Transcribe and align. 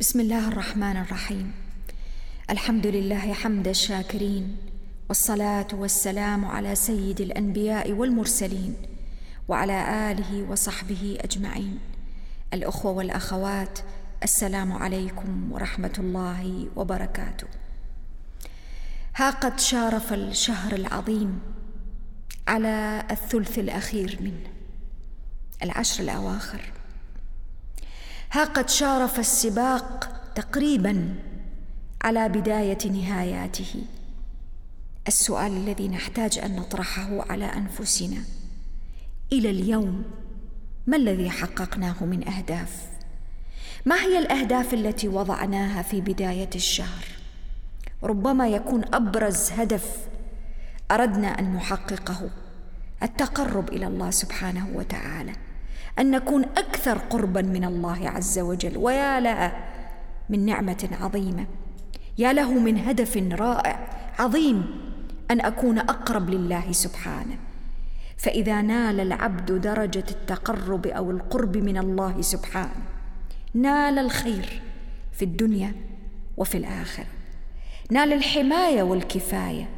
بسم 0.00 0.20
الله 0.20 0.48
الرحمن 0.48 0.96
الرحيم. 0.96 1.52
الحمد 2.50 2.86
لله 2.86 3.32
حمد 3.32 3.68
الشاكرين 3.68 4.56
والصلاة 5.08 5.66
والسلام 5.72 6.44
على 6.44 6.74
سيد 6.74 7.20
الأنبياء 7.20 7.92
والمرسلين 7.92 8.76
وعلى 9.48 10.10
آله 10.12 10.50
وصحبه 10.50 11.18
أجمعين. 11.20 11.78
الأخوة 12.54 12.92
والأخوات 12.92 13.78
السلام 14.22 14.72
عليكم 14.72 15.52
ورحمة 15.52 15.94
الله 15.98 16.68
وبركاته. 16.76 17.46
ها 19.16 19.30
قد 19.30 19.60
شارف 19.60 20.12
الشهر 20.12 20.74
العظيم 20.74 21.40
على 22.48 23.04
الثلث 23.10 23.58
الأخير 23.58 24.18
منه 24.20 24.50
العشر 25.62 26.02
الأواخر. 26.04 26.77
ها 28.30 28.44
قد 28.44 28.68
شارف 28.68 29.18
السباق 29.18 30.20
تقريبا 30.34 31.14
على 32.02 32.28
بداية 32.28 32.78
نهاياته. 32.90 33.74
السؤال 35.08 35.52
الذي 35.56 35.88
نحتاج 35.88 36.38
أن 36.38 36.56
نطرحه 36.56 37.32
على 37.32 37.44
أنفسنا. 37.44 38.22
إلى 39.32 39.50
اليوم 39.50 40.04
ما 40.86 40.96
الذي 40.96 41.30
حققناه 41.30 42.04
من 42.04 42.28
أهداف؟ 42.28 42.86
ما 43.86 43.96
هي 43.96 44.18
الأهداف 44.18 44.74
التي 44.74 45.08
وضعناها 45.08 45.82
في 45.82 46.00
بداية 46.00 46.50
الشهر؟ 46.54 47.04
ربما 48.02 48.48
يكون 48.48 48.84
أبرز 48.94 49.50
هدف 49.50 49.96
أردنا 50.90 51.28
أن 51.38 51.54
نحققه 51.54 52.30
التقرب 53.02 53.68
إلى 53.68 53.86
الله 53.86 54.10
سبحانه 54.10 54.68
وتعالى. 54.74 55.32
أن 55.98 56.10
نكون 56.10 56.44
أكثر 56.44 56.98
قربا 56.98 57.42
من 57.42 57.64
الله 57.64 58.08
عز 58.08 58.38
وجل. 58.38 58.76
ويا 58.76 59.20
لها 59.20 59.68
من 60.28 60.46
نعمة 60.46 60.88
عظيمة. 61.00 61.46
يا 62.18 62.32
له 62.32 62.52
من 62.52 62.78
هدف 62.78 63.16
رائع 63.16 63.88
عظيم 64.18 64.66
أن 65.30 65.40
أكون 65.40 65.78
أقرب 65.78 66.30
لله 66.30 66.72
سبحانه. 66.72 67.36
فإذا 68.16 68.62
نال 68.62 69.00
العبد 69.00 69.52
درجة 69.52 70.04
التقرب 70.10 70.86
أو 70.86 71.10
القرب 71.10 71.56
من 71.56 71.78
الله 71.78 72.20
سبحانه 72.20 72.82
نال 73.54 73.98
الخير 73.98 74.62
في 75.12 75.24
الدنيا 75.24 75.72
وفي 76.36 76.58
الآخرة. 76.58 77.06
نال 77.90 78.12
الحماية 78.12 78.82
والكفاية. 78.82 79.68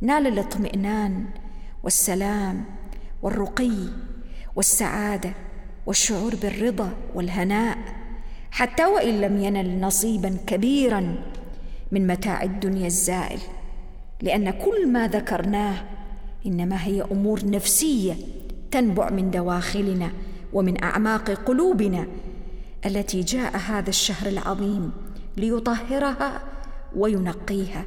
نال 0.00 0.26
الاطمئنان 0.26 1.24
والسلام 1.82 2.64
والرقي 3.22 3.88
والسعادة 4.56 5.32
والشعور 5.86 6.34
بالرضا 6.34 6.90
والهناء 7.14 7.78
حتى 8.50 8.86
وإن 8.86 9.20
لم 9.20 9.42
ينل 9.42 9.80
نصيبا 9.80 10.36
كبيرا 10.46 11.14
من 11.92 12.06
متاع 12.06 12.42
الدنيا 12.42 12.86
الزائل. 12.86 13.38
لأن 14.22 14.50
كل 14.50 14.88
ما 14.88 15.08
ذكرناه 15.08 15.74
إنما 16.46 16.84
هي 16.84 17.02
أمور 17.02 17.50
نفسية 17.50 18.14
تنبع 18.70 19.10
من 19.10 19.30
دواخلنا 19.30 20.10
ومن 20.52 20.84
أعماق 20.84 21.30
قلوبنا 21.30 22.06
التي 22.86 23.20
جاء 23.20 23.56
هذا 23.56 23.90
الشهر 23.90 24.28
العظيم 24.28 24.92
ليطهرها 25.36 26.42
وينقيها 26.96 27.84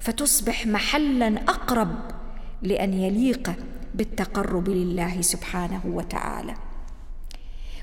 فتصبح 0.00 0.66
محلا 0.66 1.28
أقرب 1.48 1.88
لأن 2.62 2.94
يليق 2.94 3.52
بالتقرب 3.98 4.68
لله 4.68 5.20
سبحانه 5.20 5.80
وتعالى. 5.84 6.54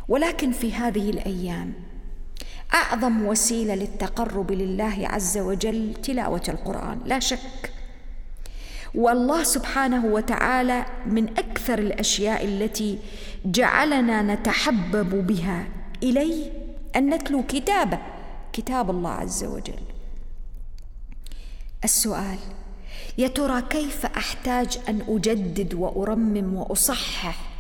ولكن 0.08 0.52
في 0.52 0.74
هذه 0.74 1.10
الأيام 1.10 1.74
أعظم 2.74 3.26
وسيلة 3.26 3.76
للتقرب 3.76 4.52
لله 4.52 5.08
عز 5.08 5.38
وجل 5.38 5.94
تلاوة 6.04 6.44
القرآن 6.50 7.02
لا 7.06 7.20
شك. 7.20 7.72
والله 8.96 9.44
سبحانه 9.44 10.06
وتعالى 10.06 10.86
من 11.06 11.30
أكثر 11.30 11.80
الأشياء 11.80 12.46
التي 12.46 13.00
جعلنا 13.46 14.22
نتحبب 14.22 15.28
بها 15.28 15.68
إليه 16.04 16.52
أن 16.96 17.14
نتلو 17.14 17.44
كتابه 17.44 18.00
كتاب 18.54 18.90
الله 18.90 19.12
عز 19.12 19.44
وجل. 19.44 19.84
السؤال 21.84 22.38
يا 23.18 23.28
ترى 23.28 23.62
كيف 23.62 24.06
أحتاج 24.06 24.80
أن 24.90 25.02
أجدد 25.08 25.74
وأرمم 25.74 26.56
وأصحح 26.56 27.52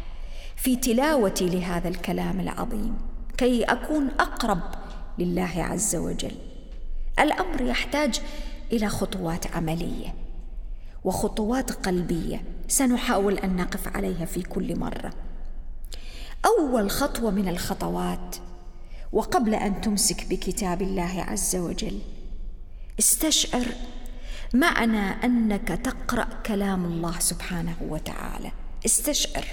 في 0.55 0.75
تلاوتي 0.75 1.49
لهذا 1.49 1.87
الكلام 1.87 2.39
العظيم 2.39 2.95
كي 3.37 3.63
أكون 3.63 4.07
أقرب 4.19 4.61
لله 5.19 5.51
عز 5.55 5.95
وجل؟ 5.95 6.35
الأمر 7.19 7.61
يحتاج 7.61 8.21
إلى 8.71 8.89
خطوات 8.89 9.55
عملية 9.55 10.13
وخطوات 11.03 11.71
قلبية 11.71 12.43
سنحاول 12.67 13.37
أن 13.37 13.55
نقف 13.55 13.87
عليها 13.87 14.25
في 14.25 14.41
كل 14.41 14.79
مرة. 14.79 15.13
أول 16.45 16.91
خطوة 16.91 17.31
من 17.31 17.47
الخطوات 17.47 18.35
وقبل 19.13 19.55
أن 19.55 19.81
تمسك 19.81 20.27
بكتاب 20.29 20.81
الله 20.81 21.25
عز 21.27 21.55
وجل 21.55 21.99
استشعر 22.99 23.65
معنى 24.55 25.25
أنك 25.25 25.67
تقرأ 25.67 26.27
كلام 26.45 26.85
الله 26.85 27.19
سبحانه 27.19 27.75
وتعالى. 27.81 28.51
استشعر. 28.85 29.45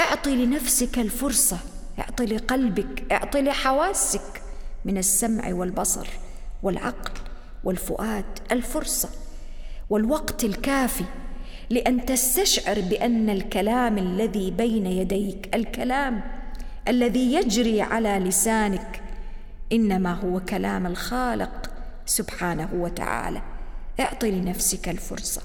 أعطي 0.00 0.46
لنفسك 0.46 0.98
الفرصة 0.98 1.58
أعطي 1.98 2.26
لقلبك 2.26 3.12
أعطي 3.12 3.42
لحواسك 3.42 4.42
من 4.84 4.98
السمع 4.98 5.52
والبصر 5.52 6.08
والعقل 6.62 7.12
والفؤاد 7.64 8.24
الفرصة 8.52 9.08
والوقت 9.90 10.44
الكافي 10.44 11.04
لأن 11.70 12.06
تستشعر 12.06 12.80
بأن 12.80 13.30
الكلام 13.30 13.98
الذي 13.98 14.50
بين 14.50 14.86
يديك 14.86 15.54
الكلام 15.54 16.22
الذي 16.88 17.34
يجري 17.34 17.82
على 17.82 18.18
لسانك 18.18 19.02
إنما 19.72 20.12
هو 20.12 20.40
كلام 20.40 20.86
الخالق 20.86 21.70
سبحانه 22.06 22.68
وتعالى. 22.72 23.42
اعطي 24.00 24.30
لنفسك 24.30 24.88
الفرصة. 24.88 25.42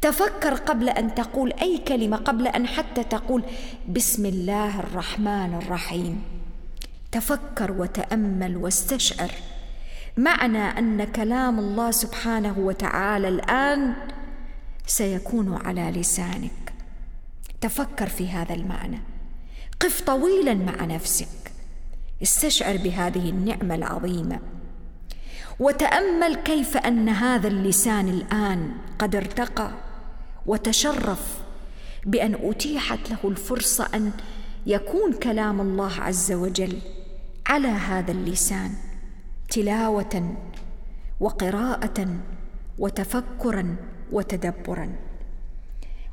تفكر 0.00 0.54
قبل 0.54 0.88
أن 0.88 1.14
تقول 1.14 1.52
أي 1.52 1.78
كلمة 1.78 2.16
قبل 2.16 2.46
أن 2.46 2.66
حتى 2.66 3.04
تقول 3.04 3.42
بسم 3.88 4.26
الله 4.26 4.80
الرحمن 4.80 5.54
الرحيم. 5.62 6.22
تفكر 7.12 7.72
وتأمل 7.72 8.56
واستشعر. 8.56 9.30
معنى 10.16 10.58
أن 10.58 11.04
كلام 11.04 11.58
الله 11.58 11.90
سبحانه 11.90 12.58
وتعالى 12.58 13.28
الآن 13.28 13.94
سيكون 14.86 15.54
على 15.64 15.90
لسانك. 15.90 16.72
تفكر 17.60 18.08
في 18.08 18.28
هذا 18.28 18.54
المعنى. 18.54 19.00
قف 19.80 20.00
طويلا 20.00 20.54
مع 20.54 20.84
نفسك. 20.84 21.52
استشعر 22.22 22.76
بهذه 22.76 23.30
النعمة 23.30 23.74
العظيمة. 23.74 24.38
وتأمل 25.60 26.34
كيف 26.34 26.76
أن 26.76 27.08
هذا 27.08 27.48
اللسان 27.48 28.08
الآن 28.08 28.70
قد 28.98 29.16
ارتقى 29.16 29.70
وتشرف 30.46 31.38
بأن 32.06 32.34
أتيحت 32.42 33.10
له 33.10 33.18
الفرصة 33.24 33.88
أن 33.94 34.12
يكون 34.66 35.12
كلام 35.12 35.60
الله 35.60 36.00
عز 36.00 36.32
وجل 36.32 36.78
على 37.46 37.68
هذا 37.68 38.12
اللسان 38.12 38.70
تلاوة 39.50 40.36
وقراءة 41.20 42.08
وتفكرا 42.78 43.76
وتدبرا. 44.12 44.92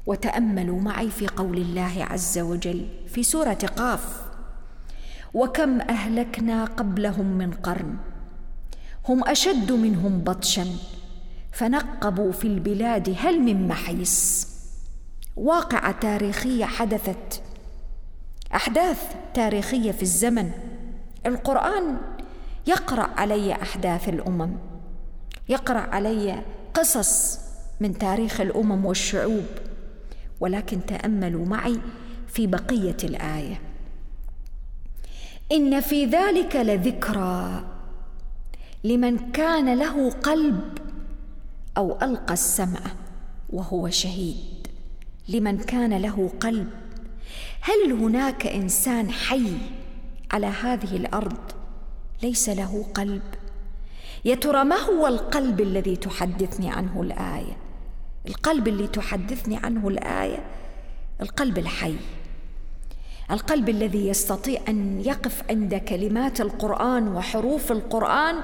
وتأملوا 0.06 0.82
معي 0.82 1.10
في 1.10 1.28
قول 1.28 1.58
الله 1.58 2.08
عز 2.10 2.40
وجل 2.40 2.88
في 3.08 3.24
سورة 3.24 3.54
قاف 3.54 4.22
وكم 5.34 5.82
أهلكنا 5.82 6.66
قبلهم 6.66 7.26
من 7.26 7.52
قرن 7.52 7.98
هم 9.10 9.28
أشد 9.28 9.72
منهم 9.72 10.20
بطشا 10.20 10.68
فنقبوا 11.52 12.32
في 12.32 12.48
البلاد 12.48 13.16
هل 13.20 13.40
من 13.40 13.68
محيص. 13.68 14.48
واقعة 15.36 15.92
تاريخية 15.92 16.66
حدثت. 16.66 17.42
أحداث 18.56 19.16
تاريخية 19.34 19.92
في 19.92 20.02
الزمن. 20.02 20.52
القرآن 21.26 21.98
يقرأ 22.68 23.10
علي 23.18 23.54
أحداث 23.54 24.10
الأمم. 24.10 24.58
يقرأ 25.50 25.80
علي 25.80 26.42
قصص 26.74 27.40
من 27.80 27.98
تاريخ 27.98 28.42
الأمم 28.42 28.86
والشعوب. 28.86 29.46
ولكن 30.40 30.86
تأملوا 30.86 31.46
معي 31.46 31.80
في 32.28 32.48
بقية 32.48 32.98
الآية. 33.04 33.62
إن 35.52 35.80
في 35.80 36.06
ذلك 36.06 36.56
لذكرى. 36.56 37.64
لمن 38.84 39.32
كان 39.32 39.78
له 39.78 40.10
قلب 40.10 40.78
أو 41.78 41.98
ألقى 42.02 42.34
السمع 42.34 42.80
وهو 43.50 43.90
شهيد. 43.90 44.68
لمن 45.30 45.58
كان 45.58 45.94
له 45.94 46.32
قلب 46.40 46.70
هل 47.62 47.92
هناك 47.92 48.48
إنسان 48.48 49.12
حي 49.12 49.54
على 50.32 50.48
هذه 50.48 50.96
الأرض 50.96 51.52
ليس 52.24 52.50
له 52.50 52.86
قلب؟ 52.94 53.22
يا 54.26 54.36
ترى 54.36 54.64
ما 54.64 54.76
هو 54.76 55.08
القلب 55.08 55.62
الذي 55.62 55.96
تحدثني 55.96 56.70
عنه 56.70 57.02
الآية؟ 57.02 57.58
القلب 58.28 58.68
اللي 58.68 58.88
تحدثني 58.88 59.58
عنه 59.58 59.88
الآية 59.88 60.46
القلب 61.22 61.58
الحي. 61.58 61.96
القلب 63.32 63.70
الذي 63.70 64.08
يستطيع 64.08 64.62
أن 64.68 65.02
يقف 65.02 65.44
عند 65.50 65.76
كلمات 65.76 66.42
القرآن 66.42 67.08
وحروف 67.08 67.72
القرآن 67.72 68.36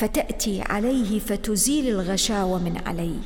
فتأتي 0.00 0.62
عليه 0.62 1.18
فتزيل 1.18 1.88
الغشاوة 1.88 2.58
من 2.58 2.76
عليه. 2.86 3.20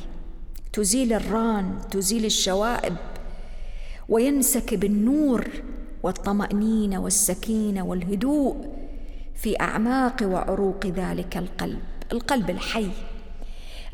تزيل 0.73 1.13
الران 1.13 1.75
تزيل 1.91 2.25
الشوائب 2.25 2.95
وينسكب 4.09 4.83
النور 4.83 5.47
والطمانينه 6.03 6.99
والسكينة 6.99 7.85
والهدوء 7.85 8.55
في 9.35 9.59
أعماق 9.59 10.15
وعروق 10.23 10.85
ذلك 10.85 11.37
القلب 11.37 11.79
القلب 12.11 12.49
الحي. 12.49 12.89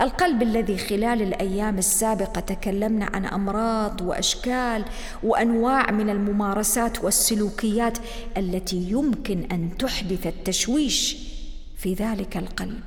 القلب 0.02 0.42
الذي 0.42 0.78
خلال 0.78 1.22
الأيام 1.22 1.78
السابقة 1.78 2.42
تكلمنا 2.42 3.06
عن 3.06 3.26
أمراض 3.26 4.02
وأشكال 4.02 4.86
وأنواع 5.24 5.92
من 5.92 6.10
الممارسات 6.10 7.04
والسلوكيات 7.04 7.98
التي 8.38 8.92
يمكن 8.92 9.44
أن 9.52 9.78
تحدث 9.78 10.28
التشويش 10.28 11.31
في 11.82 11.94
ذلك 11.94 12.38
القلب 12.38 12.84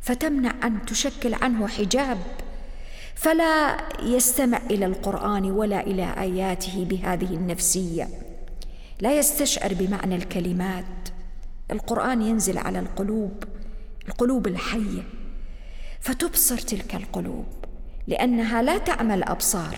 فتمنع 0.00 0.54
أن 0.64 0.86
تشكل 0.86 1.34
عنه 1.34 1.68
حجاب 1.68 2.18
فلا 3.14 3.76
يستمع 4.02 4.58
إلى 4.70 4.86
القرآن 4.86 5.50
ولا 5.50 5.80
إلى 5.80 6.14
آياته 6.18 6.84
بهذه 6.84 7.34
النفسية. 7.34 8.08
لا 9.00 9.18
يستشعر 9.18 9.74
بمعنى 9.74 10.16
الكلمات. 10.16 11.08
القرآن 11.70 12.22
ينزل 12.22 12.58
على 12.58 12.78
القلوب 12.78 13.44
القلوب 14.08 14.46
الحية 14.46 15.02
فتبصر 16.00 16.58
تلك 16.58 16.94
القلوب 16.94 17.46
لأنها 18.06 18.62
لا 18.62 18.78
تعمى 18.78 19.14
الأبصار 19.14 19.76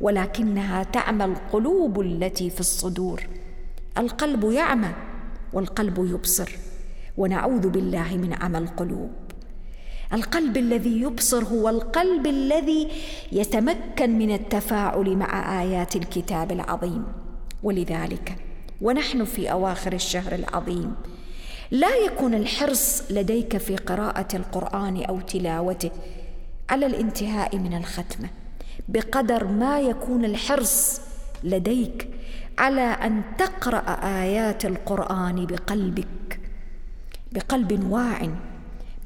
ولكنها 0.00 0.82
تعمى 0.82 1.24
القلوب 1.24 2.00
التي 2.00 2.50
في 2.50 2.60
الصدور. 2.60 3.22
القلب 3.98 4.44
يعمى 4.44 4.92
والقلب 5.52 5.98
يبصر. 5.98 6.65
ونعوذ 7.16 7.68
بالله 7.68 8.16
من 8.16 8.32
عمى 8.32 8.58
القلوب. 8.58 9.10
القلب 10.12 10.56
الذي 10.56 11.00
يبصر 11.00 11.44
هو 11.44 11.68
القلب 11.68 12.26
الذي 12.26 12.88
يتمكن 13.32 14.18
من 14.18 14.34
التفاعل 14.34 15.16
مع 15.16 15.62
آيات 15.62 15.96
الكتاب 15.96 16.52
العظيم. 16.52 17.04
ولذلك 17.62 18.36
ونحن 18.80 19.24
في 19.24 19.52
أواخر 19.52 19.92
الشهر 19.92 20.34
العظيم 20.34 20.94
لا 21.70 21.96
يكون 21.96 22.34
الحرص 22.34 23.02
لديك 23.10 23.56
في 23.56 23.76
قراءة 23.76 24.36
القرآن 24.36 25.04
أو 25.04 25.20
تلاوته 25.20 25.90
على 26.70 26.86
الانتهاء 26.86 27.58
من 27.58 27.74
الختمة 27.74 28.28
بقدر 28.88 29.46
ما 29.46 29.80
يكون 29.80 30.24
الحرص 30.24 31.00
لديك 31.44 32.08
على 32.58 32.80
أن 32.80 33.22
تقرأ 33.38 33.84
آيات 34.22 34.64
القرآن 34.64 35.46
بقلبك. 35.46 36.25
بقلب 37.36 37.90
واع 37.90 38.28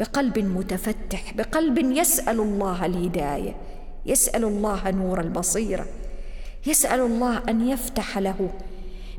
بقلب 0.01 0.39
متفتح 0.39 1.35
بقلب 1.35 1.79
يسأل 1.79 2.41
الله 2.41 2.87
الهداية 2.87 3.57
يسأل 4.07 4.45
الله 4.45 4.91
نور 4.91 5.21
البصيرة 5.21 5.87
يسأل 6.67 7.01
الله 7.01 7.43
أن 7.49 7.69
يفتح 7.69 8.19
له. 8.19 8.51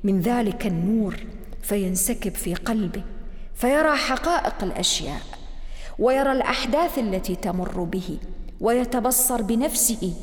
من 0.03 0.21
ذلك 0.21 0.67
النور 0.67 1.15
فينسكب 1.61 2.35
في 2.35 2.55
قلبه 2.55 3.03
فيرى 3.55 3.95
حقائق 3.95 4.63
الأشياء 4.63 5.21
ويرى 5.99 6.31
الأحداث 6.31 6.99
التي 6.99 7.35
تمر 7.35 7.83
به 7.83 8.17
ويتبصر 8.59 9.41
بنفسه 9.41 10.13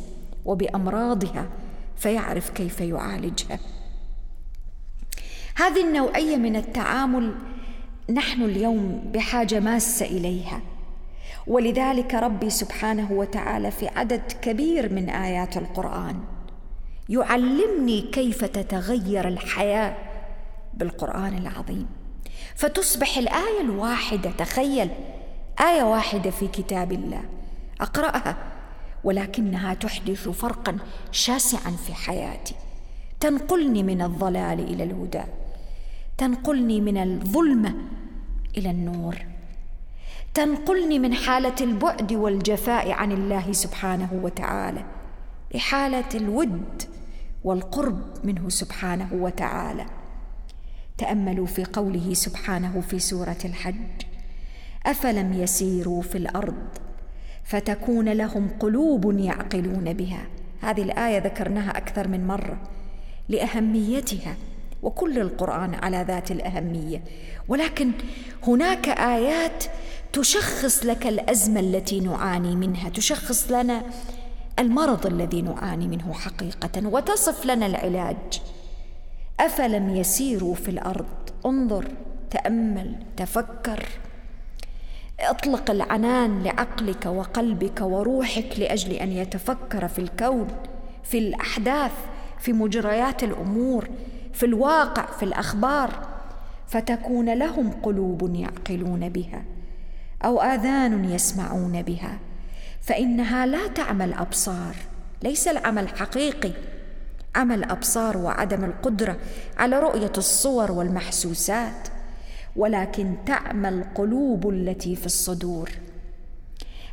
وبأمراضها 0.45 1.49
فيعرف 1.97 2.51
كيف 2.51 2.81
يعالجها. 2.81 3.59
هذه 5.55 5.85
النوعية 5.85 6.37
من 6.37 6.57
التعامل 6.57 7.35
نحن 8.11 8.43
اليوم 8.43 9.11
بحاجة 9.15 9.61
ماسة 9.61 10.07
إليها. 10.07 10.61
ولذلك 11.47 12.15
ربي 12.15 12.51
سبحانه 12.51 13.13
وتعالى 13.13 13.71
في 13.71 13.89
عدد 13.89 14.23
كبير 14.43 14.93
من 14.93 15.11
آيات 15.11 15.57
القرآن 15.57 16.21
يعلمني 17.09 18.01
كيف 18.01 18.45
تتغير 18.45 19.29
الحياة 19.29 19.97
بالقرآن 20.75 21.39
العظيم. 21.39 21.87
فتصبح 22.57 23.19
الآية 23.19 23.61
الواحدة 23.61 24.31
تخيل 24.31 24.91
آية 25.61 25.83
واحدة 25.83 26.31
في 26.31 26.49
كتاب 26.49 26.93
الله. 26.93 27.23
أقرأها 27.81 28.37
ولكنها 29.05 29.75
تحدث 29.75 30.29
فرقا 30.29 30.79
شاسعا 31.13 31.71
في 31.71 31.95
حياتي. 31.95 32.55
تنقلني 33.21 33.83
من 33.83 34.03
الضلال 34.03 34.61
إلى 34.61 34.85
الهدى. 34.85 35.23
تنقلني 36.19 36.81
من 36.81 36.97
الظلمه 36.97 37.75
إلى 38.57 38.71
النور. 38.71 39.17
تنقلني 40.35 40.99
من 40.99 41.15
حالة 41.15 41.55
البعد 41.61 42.13
والجفاء 42.13 42.91
عن 42.91 43.13
الله 43.13 43.53
سبحانه 43.53 44.21
وتعالى 44.23 44.85
لحالة 45.55 46.09
الود 46.15 46.83
والقرب 47.45 48.01
منه 48.25 48.49
سبحانه 48.49 49.09
وتعالى. 49.13 49.87
تأملوا 50.99 51.47
في 51.47 51.65
قوله 51.65 52.15
سبحانه 52.15 52.81
في 52.81 52.99
سورة 52.99 53.39
الحج 53.45 54.03
أفلم 54.87 55.33
يسيروا 55.33 56.03
في 56.03 56.19
الأرض 56.19 56.69
فتكون 57.45 58.09
لهم 58.09 58.49
قلوب 58.61 59.19
يعقلون 59.19 59.93
بها. 59.93 60.27
هذه 60.61 60.83
الآية 60.83 61.19
ذكرناها 61.19 61.79
أكثر 61.79 62.09
من 62.09 62.27
مرة 62.27 62.59
لأهميتها 63.29 64.37
وكل 64.83 65.19
القرآن 65.19 65.75
على 65.75 66.05
ذات 66.09 66.31
الأهمية. 66.31 67.03
ولكن 67.49 67.91
هناك 68.47 68.89
آيات 68.89 69.65
تشخص 70.13 70.85
لك 70.85 71.07
الأزمة 71.07 71.61
التي 71.61 72.01
نعاني 72.01 72.57
منها 72.57 72.89
تشخص 72.89 73.51
لنا 73.51 73.83
المرض 74.59 75.07
الذي 75.07 75.43
نعاني 75.43 75.89
منه 75.89 76.13
حقيقة 76.13 76.87
وتصف 76.89 77.47
لنا 77.47 77.67
العلاج. 77.67 78.43
أفلم 79.41 79.97
يسيروا 79.97 80.55
في 80.55 80.69
الأرض؟ 80.69 81.07
انظر 81.47 81.89
تأمل 82.31 82.95
تفكر. 83.17 83.85
اطلق 85.21 85.71
العنان 85.71 86.43
لعقلك 86.43 87.07
وقلبك 87.07 87.81
وروحك 87.81 88.59
لأجل 88.59 88.93
أن 88.93 89.13
يتفكر 89.13 89.89
في 89.89 89.99
الكون 89.99 90.49
في 91.05 91.19
الأحداث 91.19 91.93
في 92.39 92.53
مجريات 92.53 93.25
الأمور. 93.25 93.89
في 94.39 94.47
الواقع 94.47 95.07
في 95.07 95.23
الأخبار 95.23 96.09
فتكون 96.67 97.35
لهم 97.35 97.71
قلوب 97.71 98.35
يعقلون 98.35 99.09
بها 99.09 99.45
أو 100.25 100.41
آذان 100.41 101.05
يسمعون 101.05 101.83
بها 101.83 102.19
فإنها 102.81 103.47
لا 103.47 103.67
تعمى 103.67 104.05
الابصار 104.05 104.77
ليس 105.23 105.49
العمى 105.49 105.81
الحقيقي 105.81 106.53
عمى 107.37 107.55
الابصار 107.55 108.17
وعدم 108.17 108.65
القدرة 108.65 109.17
على 109.57 109.79
رؤية 109.79 110.13
الصور 110.19 110.73
والمحسوسات 110.73 111.89
ولكن 112.57 113.17
تعمى 113.27 113.69
القلوب 113.69 114.49
التي 114.49 114.97
في 114.97 115.07
الصدور. 115.07 115.71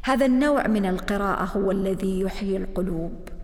هذا 0.03 0.25
النوع 0.25 0.67
من 0.67 0.85
القراءة 0.85 1.43
هو 1.43 1.71
الذي 1.71 2.19
يحيي 2.19 2.57
القلوب. 2.57 3.34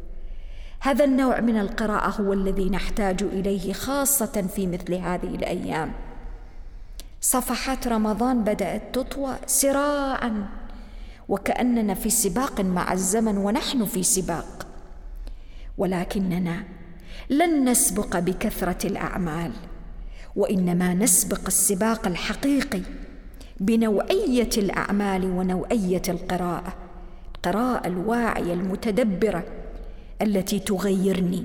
هذا 0.84 1.06
النوع 1.06 1.40
من 1.40 1.60
القراءة 1.60 2.22
هو 2.22 2.34
الذي 2.34 2.70
نحتاج 2.70 3.24
إليه 3.24 3.74
خاصة 3.74 4.50
في 4.56 4.68
مثل 4.68 4.94
هذه 4.94 5.36
الأيام. 5.36 5.92
صفحات 7.22 7.88
رمضان 7.88 8.44
بدأت 8.44 8.96
تطوى 8.96 9.36
سراعا 9.46 10.50
وكأننا 11.30 11.94
في 11.94 12.10
سباق 12.10 12.62
مع 12.62 12.94
الزمن 12.94 13.38
ونحن 13.38 13.86
في 13.86 14.04
سباق. 14.04 14.68
ولكننا 15.78 16.64
لن 17.30 17.70
نسبق 17.70 18.20
بكثرة 18.20 18.88
الأعمال 18.88 19.52
وإنما 20.36 20.94
نسبق 20.94 21.42
السباق 21.48 22.08
الحقيقي 22.08 22.82
بنوعية 23.60 24.50
الأعمال 24.58 25.26
ونوعية 25.26 26.02
القراءة 26.10 26.74
القراءه 27.36 27.88
الواعيه 27.88 28.54
المتدبرة 28.54 29.44
التي 30.22 30.60
تغيرني 30.60 31.44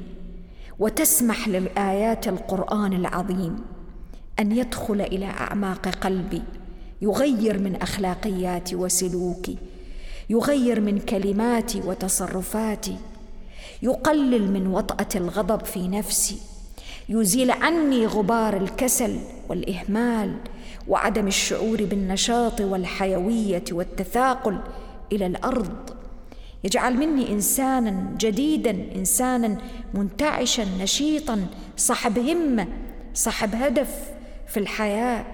وتسمح 0.79 1.49
للآيات 1.49 2.29
القرآن 2.29 2.93
العظيم 2.93 3.57
أن 4.41 4.53
يدخل 4.53 5.01
إلى 5.01 5.27
أعماق 5.27 5.89
قلبي 5.89 6.43
يغير 7.03 7.59
من 7.59 7.77
أخلاقياتي 7.77 8.77
وسلوكي 8.77 9.59
يغير 10.31 10.81
من 10.81 10.99
كلماتي 10.99 11.81
وتصرفاتي 11.81 12.97
يقلل 13.83 14.53
من 14.53 14.67
وطأة 14.67 15.09
الغضب 15.15 15.65
في 15.65 15.89
نفسي 15.89 16.39
يزيل 17.09 17.51
عني 17.51 18.07
غبار 18.07 18.57
الكسل 18.57 19.19
والإهمال 19.49 20.37
وعدم 20.89 21.27
الشعور 21.27 21.85
بالنشاط 21.85 22.61
والحيوية 22.61 23.65
والتثاقل 23.73 24.59
إلى 25.13 25.27
الأرض. 25.27 25.96
يجعل 26.65 26.95
مني 26.95 27.33
إنسانا 27.33 28.15
جديدا 28.19 28.71
إنسانا 28.97 29.59
منتعشا 29.95 30.65
نشيطا 30.81 31.47
صاحب 31.77 32.19
همة 32.19 32.69
صاحب 33.15 33.55
هدف 33.55 34.11
في 34.49 34.57
الحياة 34.57 35.25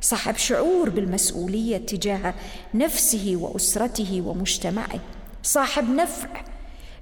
صاحب 0.00 0.36
شعور 0.36 0.90
بالمسؤولية 0.90 1.76
تجاه 1.76 2.34
نفسه 2.74 3.36
وأسرته 3.40 4.22
ومجتمعه. 4.26 5.00
صاحب 5.42 5.90
نفع 5.90 6.28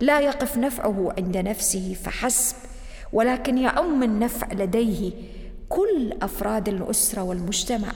لا 0.01 0.21
يقف 0.21 0.59
نفعه 0.59 1.15
عند 1.19 1.37
نفسه 1.37 1.97
فحسب 2.05 2.57
ولكن 3.13 3.59
يعم 3.59 4.03
النفع 4.03 4.53
لديه 4.53 5.13
كل 5.69 6.13
أفراد 6.23 6.69
الأسرة 6.69 7.23
والمجتمع. 7.23 7.93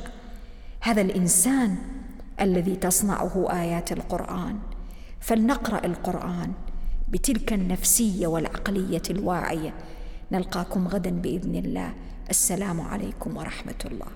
هذا 0.81 1.01
الإنسان 1.01 1.77
الذي 2.41 2.77
تصنعه 2.77 3.49
آيات 3.51 3.93
القرآن. 3.93 4.59
فلنقرأ 5.21 5.87
القرآن 5.87 6.53
بتلك 7.09 7.53
النفسية 7.53 8.27
والعقلية 8.27 9.03
الواعية. 9.11 9.75
نلقاكم 10.33 10.89
غدا 10.89 11.11
بإذن 11.11 11.55
الله. 11.55 11.95
السلام 12.31 12.81
عليكم 12.81 13.37
ورحمة 13.37 13.75
الله. 13.85 14.07